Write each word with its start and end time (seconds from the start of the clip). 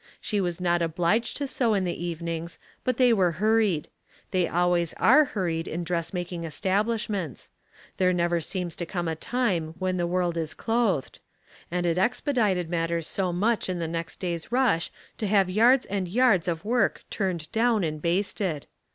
She 0.19 0.41
was 0.41 0.59
not 0.59 0.81
obliged 0.81 1.37
to 1.37 1.45
sew 1.45 1.75
in 1.75 1.83
the 1.83 2.03
evenings, 2.03 2.57
but 2.83 2.97
they 2.97 3.13
were 3.13 3.33
hurried; 3.33 3.87
they 4.31 4.47
always 4.47 4.95
are 4.95 5.25
hurried 5.25 5.67
in 5.67 5.83
dressmaking 5.83 6.43
establishments; 6.43 7.51
there 7.97 8.11
never 8.11 8.41
seems 8.41 8.75
to 8.77 8.87
come 8.87 9.07
a 9.07 9.15
time 9.15 9.75
when 9.77 9.97
the 9.97 10.07
w^orld 10.07 10.37
is 10.37 10.55
clothed; 10.55 11.19
and 11.69 11.85
it 11.85 11.99
expedited 11.99 12.67
matters 12.67 13.05
so 13.05 13.31
much 13.31 13.69
in 13.69 13.77
the 13.77 13.87
next 13.87 14.15
day's 14.19 14.51
rush 14.51 14.89
to 15.19 15.27
have 15.27 15.51
yards 15.51 15.85
anl 15.91 16.11
yards 16.11 16.47
of 16.47 16.65
work 16.65 17.03
turned 17.11 17.51
down 17.51 17.83
and 17.83 18.01
basted. 18.01 18.65